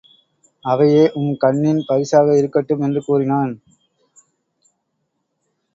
அவையே 0.65 1.11
உம் 1.13 1.35
கண்ணின் 1.37 1.83
பரிசாக 1.87 2.37
இருக்கட்டும் 2.37 2.81
என்று 2.81 3.03
கூறினான். 3.03 3.53